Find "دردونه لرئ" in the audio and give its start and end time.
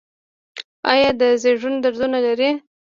1.83-2.51